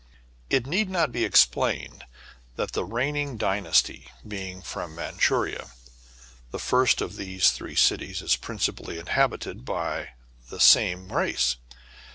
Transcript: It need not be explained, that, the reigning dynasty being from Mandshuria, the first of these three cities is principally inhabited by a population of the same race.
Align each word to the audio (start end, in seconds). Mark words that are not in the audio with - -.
It 0.49 0.65
need 0.65 0.89
not 0.89 1.11
be 1.11 1.23
explained, 1.23 2.05
that, 2.55 2.71
the 2.71 2.83
reigning 2.83 3.37
dynasty 3.37 4.07
being 4.27 4.63
from 4.63 4.95
Mandshuria, 4.95 5.69
the 6.49 6.57
first 6.57 7.01
of 7.01 7.17
these 7.17 7.51
three 7.51 7.75
cities 7.75 8.23
is 8.23 8.35
principally 8.35 8.97
inhabited 8.97 9.63
by 9.63 9.77
a 9.77 9.85
population 10.07 10.13
of 10.43 10.49
the 10.49 10.59
same 10.59 11.13
race. 11.13 11.57